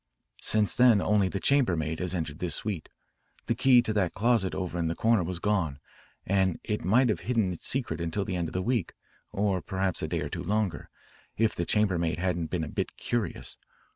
"Since 0.41 0.75
then 0.75 0.99
only 0.99 1.27
the 1.27 1.39
chambermaid 1.39 1.99
has 1.99 2.15
entered 2.15 2.39
this 2.39 2.55
suite. 2.55 2.89
The 3.45 3.53
key 3.53 3.83
to 3.83 3.93
that 3.93 4.15
closet 4.15 4.55
over 4.55 4.79
in 4.79 4.87
the 4.87 4.95
corner 4.95 5.21
was 5.21 5.37
gone, 5.37 5.77
and 6.25 6.59
it 6.63 6.83
might 6.83 7.07
have 7.09 7.19
hidden 7.19 7.53
its 7.53 7.67
secret 7.67 8.01
until 8.01 8.25
the 8.25 8.35
end 8.35 8.49
of 8.49 8.53
the 8.53 8.63
week 8.63 8.93
or 9.31 9.61
perhaps 9.61 10.01
a 10.01 10.07
day 10.07 10.21
or 10.21 10.29
two 10.29 10.43
longer, 10.43 10.89
if 11.37 11.53
the 11.53 11.65
chambermaid 11.65 12.17
hadn't 12.17 12.47
been 12.49 12.63
a 12.63 12.67
bit 12.67 12.97
curious. 12.97 13.57